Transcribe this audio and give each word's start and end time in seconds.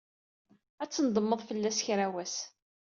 Ad 0.83 0.89
tnedmed 0.89 1.41
fell-as 1.47 1.79
kra 1.85 2.05
n 2.09 2.11
wass. 2.13 2.35